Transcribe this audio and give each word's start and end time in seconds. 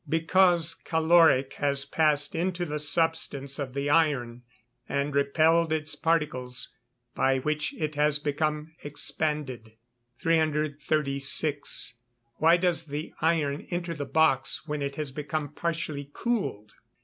_Because 0.09 0.73
caloric 0.73 1.53
has 1.59 1.85
passed 1.85 2.33
into 2.33 2.65
the 2.65 2.79
substance 2.79 3.59
of 3.59 3.75
the 3.75 3.91
iron, 3.91 4.41
and 4.89 5.13
repelled 5.13 5.71
its 5.71 5.93
particles, 5.93 6.69
by 7.13 7.37
which 7.37 7.75
it 7.75 7.93
has 7.93 8.17
become 8.17 8.73
expanded. 8.83 9.73
336. 10.17 11.99
_Why 12.41 12.59
does 12.59 12.85
the 12.87 13.13
iron 13.21 13.67
enter 13.69 13.93
the 13.93 14.05
box 14.07 14.67
when 14.67 14.81
it 14.81 14.95
has 14.95 15.11
become 15.11 15.53
partially 15.53 16.09
cooled? 16.11 16.73